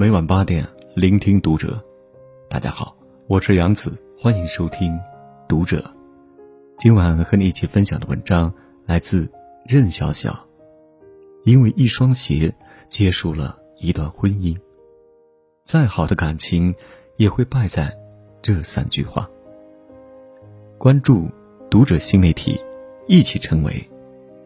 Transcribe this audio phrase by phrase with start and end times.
[0.00, 1.78] 每晚八点，聆听读者。
[2.48, 4.90] 大家好，我是杨子，欢迎收听
[5.46, 5.76] 《读者》。
[6.78, 8.50] 今晚和你一起分享的文章
[8.86, 9.30] 来自
[9.66, 10.42] 任小小。
[11.44, 12.50] 因为一双鞋
[12.86, 14.58] 结束了一段婚姻，
[15.64, 16.74] 再好的感情
[17.18, 17.94] 也会败在
[18.40, 19.28] 这三句话。
[20.78, 21.24] 关注
[21.68, 22.58] 《读者》新媒体，
[23.06, 23.86] 一起成为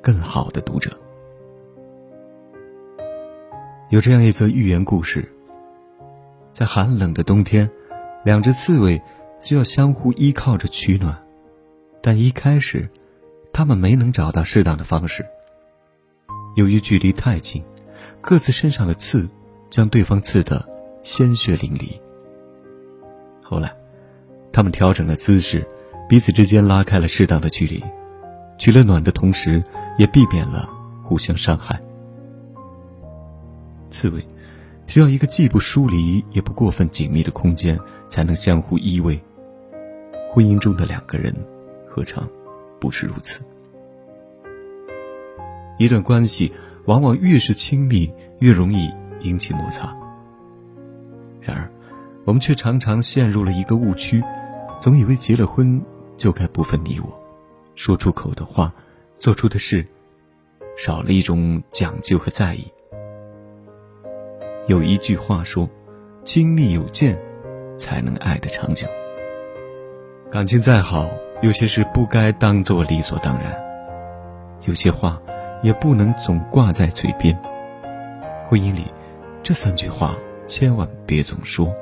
[0.00, 0.98] 更好的读者。
[3.90, 5.30] 有这样一则寓言故事：
[6.52, 7.68] 在寒冷的冬天，
[8.24, 9.00] 两只刺猬
[9.40, 11.16] 需要相互依靠着取暖，
[12.02, 12.88] 但一开始，
[13.52, 15.24] 它们没能找到适当的方式。
[16.54, 17.64] 由于距离太近，
[18.20, 19.28] 各自身上的刺
[19.70, 20.68] 将对方刺得
[21.02, 21.98] 鲜血淋漓。
[23.42, 23.74] 后来，
[24.52, 25.66] 他们调整了姿势，
[26.06, 27.82] 彼此之间拉开了适当的距离，
[28.58, 29.64] 取了暖的同时，
[29.98, 30.68] 也避免了
[31.02, 31.80] 互相伤害。
[33.88, 34.26] 刺猬
[34.86, 39.18] 需要一个既不疏离也不过分紧密的空间，才能相互依偎。
[40.30, 41.34] 婚姻中的两个人，
[41.88, 42.28] 何尝
[42.80, 43.42] 不是如此？
[45.78, 46.52] 一段关系
[46.84, 49.96] 往往越是亲密，越容易引起摩擦。
[51.40, 51.70] 然而，
[52.24, 54.22] 我们却常常陷入了一个误区，
[54.80, 55.80] 总以为结了婚
[56.16, 57.12] 就该不分你我，
[57.74, 58.72] 说出口的话，
[59.16, 59.86] 做出的事，
[60.76, 62.71] 少了一种讲究和在意。
[64.68, 65.68] 有一句话说
[66.22, 67.18] ：“亲密有间，
[67.76, 68.86] 才能爱得长久。”
[70.30, 71.10] 感情再好，
[71.42, 73.52] 有些事不该当做理所当然，
[74.64, 75.20] 有些话
[75.62, 77.36] 也不能总挂在嘴边。
[78.48, 78.84] 婚姻里，
[79.42, 80.14] 这三句话
[80.46, 81.74] 千万别总说。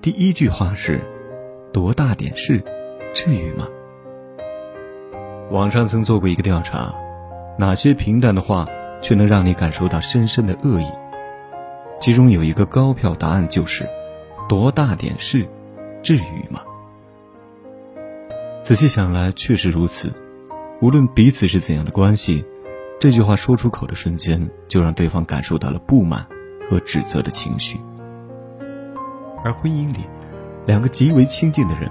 [0.00, 1.00] 第一句话是
[1.72, 2.62] ：“多大点事，
[3.12, 3.66] 至于吗？”
[5.50, 6.94] 网上曾做过一个调查，
[7.58, 8.68] 哪些平淡的话？
[9.04, 10.90] 却能让你感受到深深的恶意。
[12.00, 13.86] 其中有一个高票答案就是：
[14.48, 15.46] 多大点事，
[16.02, 16.62] 至于吗？
[18.62, 20.10] 仔细想来，确实如此。
[20.80, 22.44] 无论彼此是怎样的关系，
[22.98, 26.26] 这句话说出口的瞬间，就让对方感受到了不满
[26.70, 27.78] 和指责的情绪。
[29.44, 30.00] 而婚姻里，
[30.64, 31.90] 两个极为亲近的人，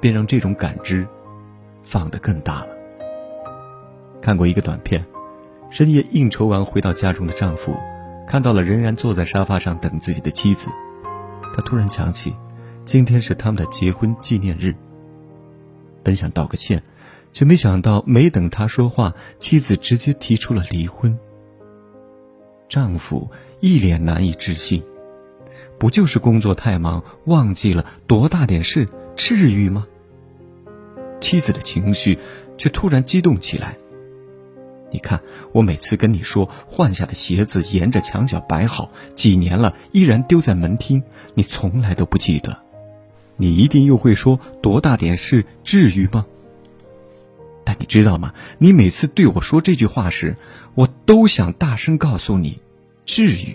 [0.00, 1.06] 便让这种感知
[1.84, 2.68] 放得更大了。
[4.20, 5.04] 看过一个短片。
[5.70, 7.76] 深夜应酬完回到家中的丈夫，
[8.26, 10.68] 看到了仍然坐在沙发上等自己的妻子，
[11.54, 12.34] 他突然想起，
[12.84, 14.74] 今天是他们的结婚纪念日。
[16.02, 16.82] 本想道个歉，
[17.32, 21.18] 却没想到没等他说话，妻子直接提出了离婚。
[22.68, 23.30] 丈夫
[23.60, 24.82] 一脸难以置信
[25.78, 29.86] ：“不就是工作太忙，忘记了多大点事，至于吗？”
[31.20, 32.18] 妻子的情绪
[32.56, 33.76] 却突然激动起来。
[34.90, 35.20] 你看，
[35.52, 41.02] 我每次跟你说换下的鞋子沿着墙角摆好，几年了依然丢在门厅，
[41.34, 42.58] 你从来都不记得。
[43.36, 46.26] 你一定又会说多大点事，至于吗？
[47.64, 48.32] 但你知道吗？
[48.56, 50.36] 你每次对我说这句话时，
[50.74, 52.60] 我都想大声告诉你，
[53.04, 53.54] 至于。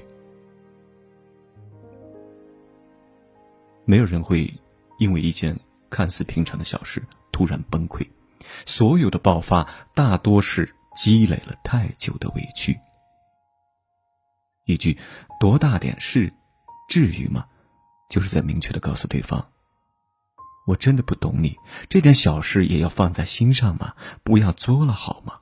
[3.86, 4.54] 没有人会
[5.00, 7.02] 因为一件看似平常的小事
[7.32, 8.08] 突然崩溃，
[8.68, 10.76] 所有的爆发大多是。
[10.96, 12.80] 积累了太久的委屈，
[14.66, 14.98] 一句
[15.40, 16.31] “多大点事，
[16.88, 17.46] 至于吗？”
[18.09, 19.50] 就是在明确的告诉对方
[20.68, 21.56] ：“我真的不懂你，
[21.90, 23.96] 这点小事也要放在心上吗？
[24.24, 25.40] 不要作了好吗？”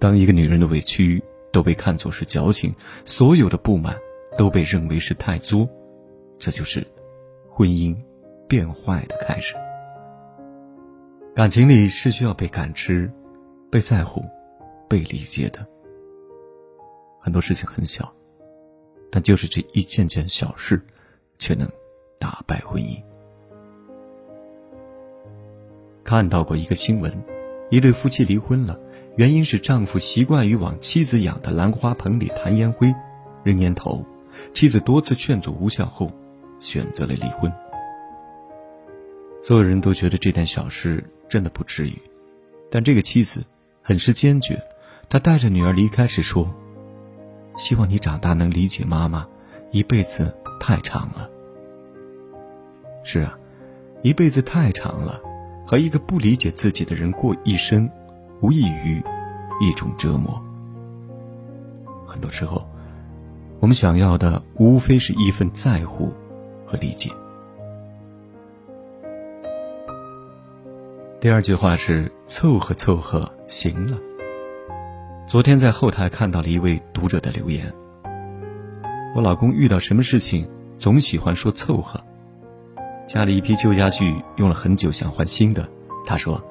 [0.00, 1.22] 当一个女人的委屈
[1.52, 2.74] 都被看作是矫情，
[3.04, 3.96] 所有的不满
[4.36, 5.68] 都被认为是太作，
[6.38, 6.84] 这就是
[7.48, 7.96] 婚姻
[8.48, 9.54] 变坏的开始。
[11.40, 13.10] 感情里是需要被感知、
[13.70, 14.22] 被在乎、
[14.86, 15.66] 被理解的。
[17.18, 18.12] 很多事情很小，
[19.10, 20.84] 但就是这一件件小事，
[21.38, 21.66] 却能
[22.18, 23.02] 打败婚姻。
[26.04, 27.10] 看到过一个新闻，
[27.70, 28.78] 一对夫妻离婚了，
[29.16, 32.94] 原因是丈夫习惯于往妻子养的兰花盆里弹烟灰、
[33.44, 34.04] 扔烟头，
[34.52, 36.12] 妻子多次劝阻无效后，
[36.60, 37.50] 选择了离婚。
[39.50, 41.02] 所有人都觉得这点小事。
[41.28, 42.00] 真的不至于，
[42.70, 43.44] 但这个妻子
[43.82, 44.62] 很是坚决。
[45.08, 46.48] 她带着女儿离开时说
[47.56, 49.26] ：“希望你长大能理解妈妈，
[49.72, 51.28] 一辈子太长了。”
[53.02, 53.36] 是啊，
[54.04, 55.20] 一辈子太长了，
[55.66, 57.90] 和一个不理解自己的人过一生，
[58.40, 59.02] 无异于
[59.60, 60.40] 一种折磨。
[62.06, 62.64] 很多时候，
[63.58, 66.12] 我们想要的无非是一份在乎
[66.64, 67.10] 和理解。
[71.20, 73.98] 第二句话是凑合凑合行了。
[75.26, 77.70] 昨天在后台看到了一位读者的留言。
[79.14, 82.00] 我老公遇到什么事情总喜欢说凑合。
[83.06, 85.68] 家里一批旧家具用了很久，想换新的，
[86.06, 86.42] 他说：“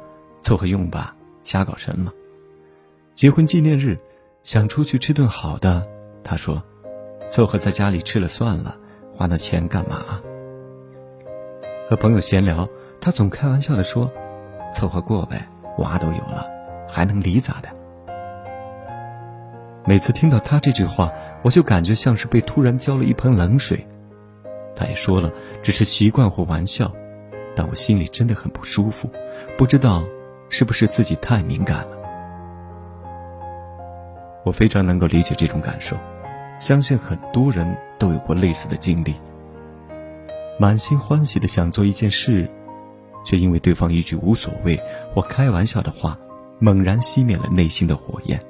[0.41, 2.13] 凑合用吧，瞎搞什么？”
[3.15, 3.97] 结婚纪念日
[4.43, 5.83] 想出去吃顿好的，
[6.23, 6.61] 他说
[7.27, 8.77] ：“凑合在家里吃了算了，
[9.15, 10.21] 花那钱干嘛？”
[11.89, 12.69] 和朋友闲聊，
[13.01, 14.11] 他总开玩笑的说
[14.73, 15.41] ：“凑合过呗，
[15.77, 16.47] 娃都有了，
[16.87, 17.69] 还能离咋的？”
[19.85, 21.11] 每次听到他这句话，
[21.41, 23.87] 我就感觉像是被突然浇了一盆冷水。
[24.75, 25.31] 他也说了，
[25.63, 26.91] 只是习惯或玩笑，
[27.55, 29.09] 但我心里真的很不舒服，
[29.57, 30.03] 不知道
[30.49, 31.97] 是不是自己太敏感了。
[34.45, 35.97] 我非常能够理解这种感受，
[36.59, 39.15] 相信很多人都有过类似的经历。
[40.59, 42.49] 满心欢喜的想做一件事，
[43.29, 44.75] 却因为对方一句无所谓
[45.13, 46.17] 或开玩笑的话，
[46.57, 48.43] 猛然熄灭了内心的火焰。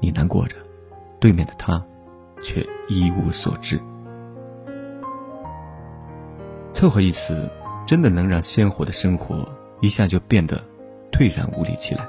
[0.00, 0.56] 你难过着，
[1.20, 1.84] 对面的他，
[2.42, 3.78] 却一无所知。
[6.72, 7.46] 凑合一词，
[7.86, 9.46] 真的能让鲜活的生活
[9.82, 10.58] 一下就变得
[11.12, 12.08] 退然无力起来。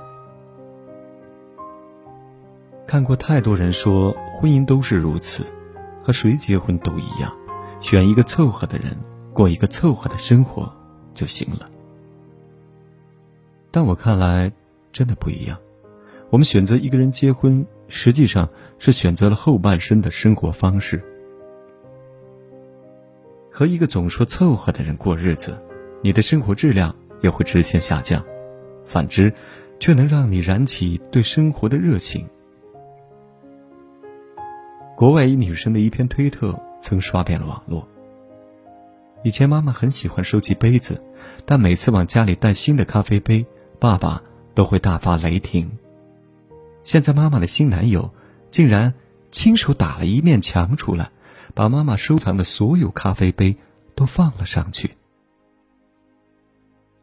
[2.88, 5.44] 看过太多人说，婚姻都是如此，
[6.02, 7.36] 和谁结婚都一样，
[7.82, 8.96] 选一个凑合的人，
[9.40, 10.70] 过一个凑合的生活
[11.14, 11.70] 就行了。
[13.72, 14.52] 但我看来，
[14.92, 15.58] 真的不一样。
[16.30, 17.66] 我们选择一个人结婚。
[17.92, 18.48] 实际上
[18.78, 21.04] 是选择了后半生的生活方式。
[23.52, 25.58] 和一个总说凑合的人过日子，
[26.04, 28.22] 你的生活质量也会直线下降；
[28.86, 29.34] 反之，
[29.80, 32.28] 却能让你燃起对生活的热情。
[34.96, 37.88] 国外一女生的一篇推特曾刷遍了网络。
[39.22, 41.04] 以前妈妈很喜欢收集杯子，
[41.46, 43.46] 但每次往家里带新的咖啡杯，
[43.78, 44.24] 爸爸
[44.56, 45.70] 都会大发雷霆。
[46.84, 48.14] 现在妈妈的新男友，
[48.50, 48.94] 竟然
[49.30, 51.12] 亲手打了一面墙出来，
[51.54, 53.58] 把妈妈收藏的所有咖啡杯
[53.94, 54.96] 都放了上去。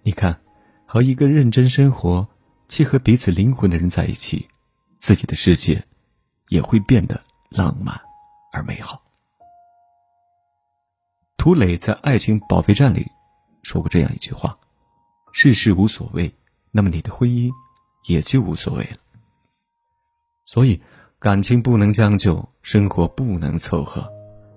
[0.03, 0.41] 你看，
[0.87, 2.27] 和一个认真生活、
[2.67, 4.49] 契合彼此灵魂的人在一起，
[4.99, 5.85] 自己的世界
[6.49, 7.21] 也会变得
[7.51, 8.01] 浪漫
[8.53, 9.03] 而美好。
[11.37, 13.07] 涂磊在《爱情保卫战》里
[13.63, 14.59] 说过这样一句话
[15.33, 16.35] ：“世事无所谓，
[16.71, 17.51] 那么你的婚姻
[18.09, 18.97] 也就无所谓了。”
[20.47, 20.81] 所以，
[21.19, 24.09] 感情不能将就，生活不能凑合，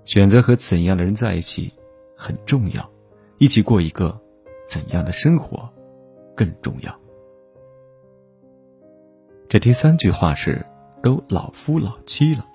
[0.04, 1.72] 选择和怎样的人在一起
[2.16, 2.90] 很重要，
[3.38, 4.20] 一起过一个
[4.68, 5.68] 怎样的生活
[6.36, 6.98] 更重要。
[9.48, 10.64] 这第三句话是：
[11.02, 12.46] 都老夫老妻了。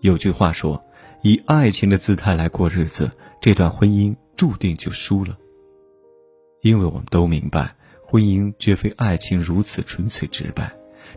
[0.00, 0.80] 有句话说，
[1.26, 3.10] 以爱情的姿态来过日子，
[3.40, 5.38] 这段婚姻注定就输了。
[6.60, 7.74] 因为我们都明白，
[8.06, 10.70] 婚姻绝非爱情如此纯粹直白。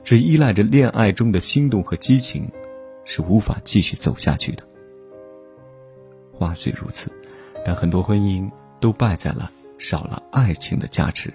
[0.05, 2.49] 只依赖着恋爱中的心动和激情，
[3.03, 4.63] 是无法继续走下去的。
[6.31, 7.11] 话虽如此，
[7.65, 8.49] 但很多婚姻
[8.79, 11.33] 都败在了少了爱情的加持。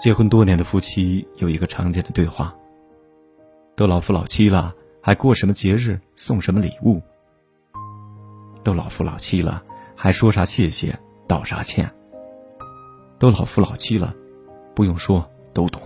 [0.00, 2.56] 结婚多年的夫妻有一个常见的对话：
[3.74, 4.74] 都老夫老妻了，
[5.06, 7.00] 还过什么节日，送什么礼物？
[8.64, 9.62] 都老夫老妻了，
[9.94, 10.98] 还说啥谢谢，
[11.28, 11.88] 道啥歉？
[13.16, 14.12] 都老夫老妻了，
[14.74, 15.80] 不用说，都懂。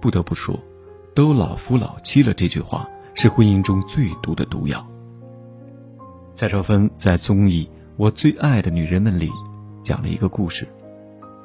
[0.00, 0.58] 不得不说
[1.14, 4.82] ，“都老夫老妻了”这句话是婚姻中最毒的毒药。
[6.32, 9.30] 蔡少芬在综艺《我最爱的女人们》里
[9.82, 10.66] 讲了一个故事。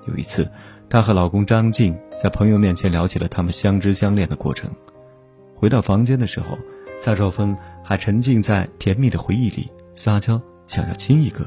[0.07, 0.50] 有一次，
[0.89, 4.72] 她和老公张晋在朋友面前聊起了他们相知相恋的过程。
[5.60, 6.58] 回到房间的时候，
[6.98, 11.46] 蔡少芬还沉浸在甜蜜的回忆里，撒娇想要亲一个，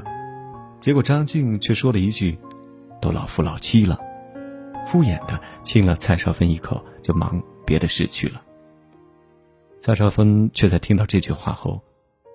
[0.79, 2.37] 结果张静却说了一句
[3.01, 3.99] ：“都老夫老妻了。”
[4.85, 8.39] 敷衍的亲了蔡少芬一口，就忙别的事去了。
[9.81, 11.81] 蔡少芬却在听到这句话后，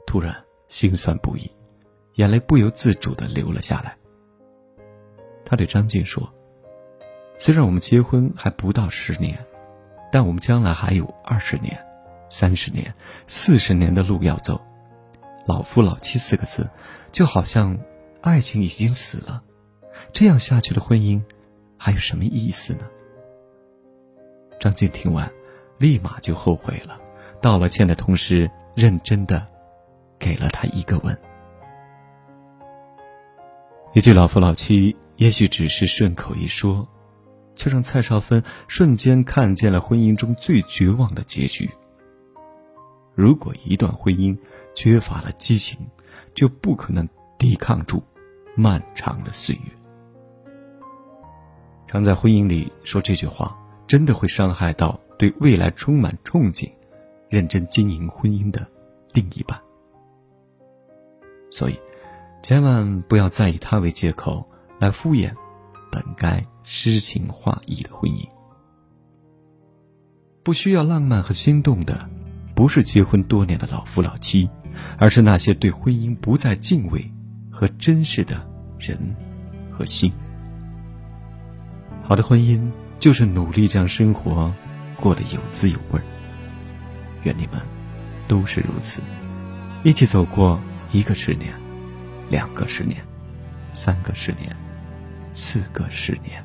[0.04, 0.34] 突然
[0.66, 1.48] 心酸不已，
[2.14, 3.96] 眼泪不由自主的流了下来。
[5.44, 6.28] 他对张静说
[7.38, 9.38] ：“虽然我们结婚还不到十年，
[10.10, 11.78] 但我们将来还有二十年、
[12.28, 12.94] 三十年、
[13.26, 14.60] 四十年的路要走。
[15.46, 16.68] 老夫老妻四个字，
[17.10, 17.78] 就好像
[18.20, 19.42] 爱情已经死了，
[20.12, 21.22] 这样下去的婚姻。”
[21.80, 22.80] 还有什么意思呢？
[24.58, 25.30] 张静听完，
[25.78, 26.98] 立马就后悔了，
[27.40, 29.46] 道了歉的同时，认真的
[30.18, 31.16] 给了他一个吻。
[33.94, 36.86] 一句“老夫老妻”也许只是顺口一说，
[37.58, 41.68] 却让蔡少芬瞬间看见了婚姻中最绝望的结局。
[43.14, 44.38] 如果一段婚姻
[44.76, 45.76] 缺乏了激情，
[46.34, 48.00] 就不可能抵抗住
[48.54, 49.72] 漫长的岁月。
[51.88, 56.70] 常在婚姻里说这句话，真的会伤害到对未来充满憧憬、
[57.28, 58.64] 认真经营婚姻的
[59.12, 59.60] 另一半。
[61.50, 61.80] 所以，
[62.40, 64.48] 千万不要再以他为借口
[64.78, 65.32] 来敷衍
[65.90, 68.28] 本该诗情画意的婚姻。
[70.42, 72.06] 不需要浪漫和心动的，
[72.54, 74.46] 不是结婚多年的老夫老妻，
[74.98, 77.10] 而是那些对婚姻不再敬畏
[77.50, 78.46] 和珍视的
[78.78, 78.98] 人
[79.72, 80.12] 和心。
[82.02, 84.52] 好的婚姻就是努力将生活
[85.00, 86.04] 过得有滋有味儿。
[87.22, 87.58] 愿你们
[88.28, 89.00] 都是如此，
[89.84, 90.60] 一起走过
[90.92, 91.50] 一个十年、
[92.28, 93.02] 两个十年、
[93.72, 94.54] 三个十年、
[95.32, 96.44] 四个十年。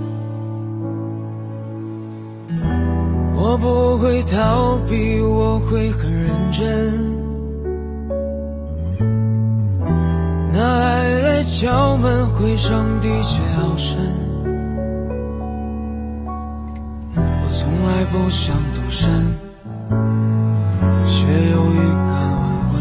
[3.51, 6.63] 我不会逃避，我会很认真。
[10.53, 13.97] 那爱来敲门，会上帝却好深。
[17.13, 19.35] 我从来不想独身，
[21.05, 22.41] 却有预感晚
[22.71, 22.79] 婚。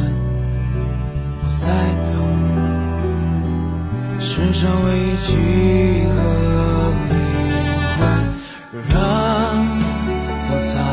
[1.42, 1.72] 我在
[2.06, 2.14] 等
[4.20, 5.16] 世上唯一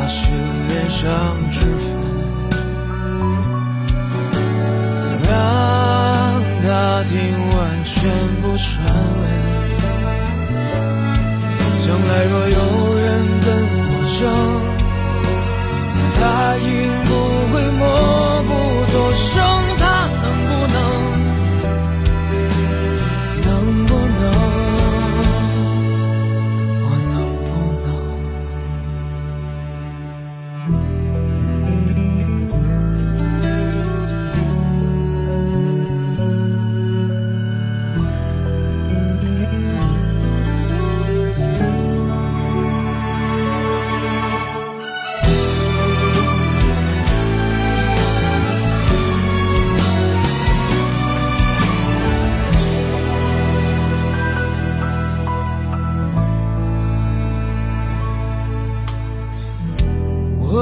[0.07, 0.29] 我擦拭
[0.69, 1.05] 脸上
[1.51, 1.99] 脂粉，
[5.27, 5.29] 让
[6.63, 6.65] 他
[7.03, 7.13] 听
[7.49, 7.93] 完全
[8.41, 8.65] 部传
[9.19, 9.21] 闻。
[11.85, 12.57] 将来若有
[12.95, 13.05] 人
[13.43, 13.47] 跟。
[13.89, 14.21] 我争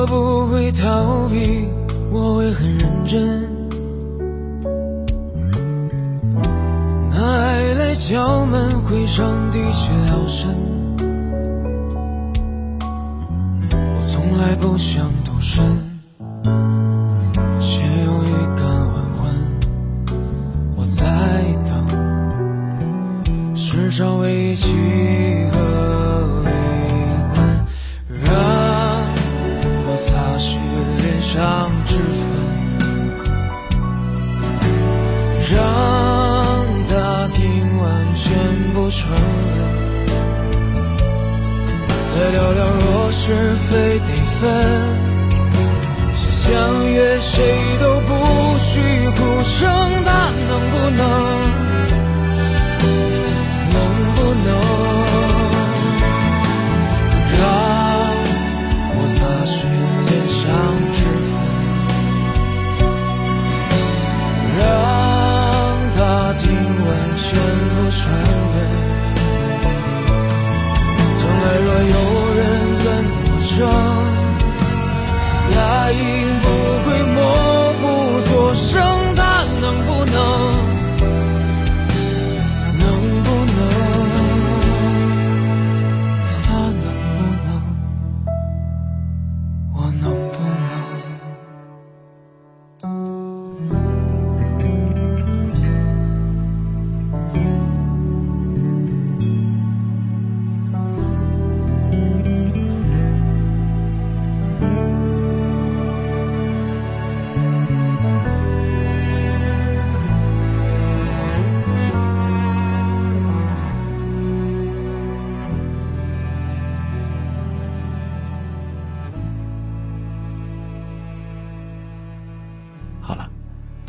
[0.05, 1.67] 不会逃避，
[2.11, 3.43] 我会很认真。
[7.11, 10.55] 那爱来敲门，会上地却好深。
[13.71, 15.63] 我从来不想独身，
[17.59, 19.23] 却有预感晚婚。
[20.75, 21.05] 我在
[21.65, 24.71] 等世上唯一契
[25.51, 25.74] 合。
[31.35, 32.31] 上脂粉，
[35.51, 35.59] 让
[36.87, 38.23] 他听完全
[38.73, 40.07] 部传闻，
[42.07, 44.41] 再聊聊若是非得分，
[46.13, 46.49] 谁相
[46.85, 47.43] 约谁
[47.81, 47.94] 都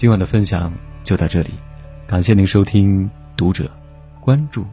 [0.06, 0.72] 今晚的分享
[1.02, 1.50] 就到这里，
[2.06, 3.64] 感谢您收听《读者》，
[4.20, 4.62] 关注《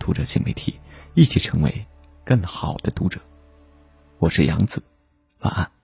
[0.00, 0.80] 读者》新媒体，
[1.14, 1.86] 一起成为
[2.24, 3.20] 更好的读者。
[4.18, 4.82] 我是杨子，
[5.42, 5.79] 晚安。